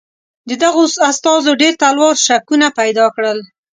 د 0.49 0.51
دغو 0.63 0.83
استازو 1.11 1.51
ډېر 1.61 1.73
تلوار 1.81 2.15
شکونه 2.25 2.67
پیدا 2.79 3.05
کړل. 3.15 3.39